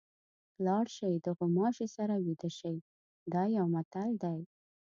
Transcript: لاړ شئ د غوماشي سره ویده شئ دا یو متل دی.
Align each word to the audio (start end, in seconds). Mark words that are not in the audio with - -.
لاړ 0.65 0.85
شئ 0.97 1.13
د 1.25 1.27
غوماشي 1.37 1.87
سره 1.97 2.13
ویده 2.25 2.49
شئ 2.59 2.77
دا 3.33 3.43
یو 3.57 3.65
متل 3.75 4.09
دی. 4.23 4.39